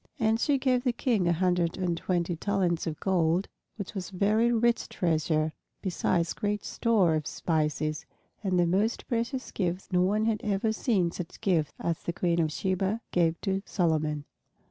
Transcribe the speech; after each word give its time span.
And 0.19 0.39
she 0.39 0.57
gave 0.57 0.83
the 0.83 0.91
King 0.93 1.27
a 1.27 1.31
hundred 1.33 1.77
and 1.77 1.95
twenty 1.95 2.35
talents 2.35 2.87
of 2.87 2.99
gold, 2.99 3.47
which 3.75 3.93
was 3.93 4.11
a 4.11 4.15
very 4.15 4.51
rich 4.51 4.89
treasure, 4.89 5.53
besides 5.79 6.33
great 6.33 6.65
store 6.65 7.13
of 7.13 7.27
spices, 7.27 8.07
and 8.43 8.59
the 8.59 8.65
most 8.65 9.07
precious 9.07 9.51
gifts; 9.51 9.89
no 9.91 10.01
one 10.01 10.25
had 10.25 10.41
ever 10.43 10.71
seen 10.71 11.11
such 11.11 11.39
gifts 11.39 11.73
as 11.79 12.01
the 12.01 12.13
Queen 12.13 12.39
of 12.41 12.51
Sheba 12.51 13.01
gave 13.11 13.39
to 13.41 13.61
Solomon. 13.67 14.25